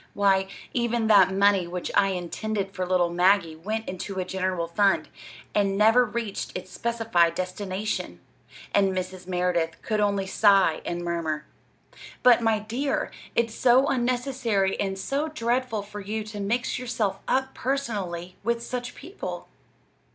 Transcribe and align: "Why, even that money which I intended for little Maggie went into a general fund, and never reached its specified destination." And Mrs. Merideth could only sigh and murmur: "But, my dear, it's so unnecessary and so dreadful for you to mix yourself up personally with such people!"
"Why, 0.15 0.47
even 0.73 1.05
that 1.09 1.31
money 1.31 1.67
which 1.67 1.91
I 1.93 2.07
intended 2.07 2.71
for 2.71 2.87
little 2.87 3.11
Maggie 3.11 3.55
went 3.55 3.87
into 3.87 4.19
a 4.19 4.25
general 4.25 4.65
fund, 4.67 5.09
and 5.53 5.77
never 5.77 6.03
reached 6.05 6.57
its 6.57 6.71
specified 6.71 7.35
destination." 7.35 8.19
And 8.73 8.93
Mrs. 8.93 9.27
Merideth 9.27 9.79
could 9.83 9.99
only 9.99 10.25
sigh 10.25 10.81
and 10.87 11.03
murmur: 11.03 11.45
"But, 12.23 12.41
my 12.41 12.57
dear, 12.57 13.11
it's 13.35 13.53
so 13.53 13.85
unnecessary 13.89 14.75
and 14.79 14.97
so 14.97 15.27
dreadful 15.27 15.83
for 15.83 15.99
you 15.99 16.23
to 16.23 16.39
mix 16.39 16.79
yourself 16.79 17.19
up 17.27 17.53
personally 17.53 18.37
with 18.43 18.63
such 18.63 18.95
people!" 18.95 19.49